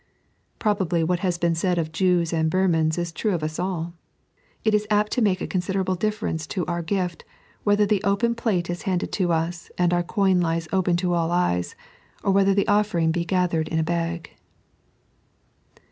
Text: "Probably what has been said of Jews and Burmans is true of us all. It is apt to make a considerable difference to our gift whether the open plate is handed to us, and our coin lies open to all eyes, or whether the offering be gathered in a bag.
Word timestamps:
"Probably 0.57 1.03
what 1.03 1.19
has 1.19 1.37
been 1.37 1.53
said 1.53 1.77
of 1.77 1.91
Jews 1.91 2.33
and 2.33 2.49
Burmans 2.49 2.97
is 2.97 3.11
true 3.11 3.35
of 3.35 3.43
us 3.43 3.59
all. 3.59 3.93
It 4.63 4.73
is 4.73 4.87
apt 4.89 5.11
to 5.11 5.21
make 5.21 5.41
a 5.41 5.45
considerable 5.45 5.93
difference 5.93 6.47
to 6.47 6.65
our 6.65 6.81
gift 6.81 7.23
whether 7.63 7.85
the 7.85 8.01
open 8.03 8.33
plate 8.33 8.67
is 8.67 8.81
handed 8.89 9.11
to 9.11 9.31
us, 9.31 9.69
and 9.77 9.93
our 9.93 10.01
coin 10.01 10.39
lies 10.41 10.67
open 10.73 10.97
to 11.05 11.13
all 11.13 11.29
eyes, 11.29 11.75
or 12.23 12.31
whether 12.31 12.55
the 12.55 12.67
offering 12.67 13.11
be 13.11 13.25
gathered 13.25 13.67
in 13.67 13.77
a 13.77 13.83
bag. 13.83 14.31